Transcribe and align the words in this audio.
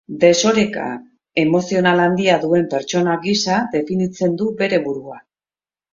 Desoreka 0.21 0.85
emozional 1.41 2.01
handia 2.05 2.37
duen 2.45 2.65
pertsona 2.71 3.19
gisa 3.27 3.59
definitzen 3.79 4.37
du 4.41 4.49
bere 4.63 4.85
burua. 4.87 5.25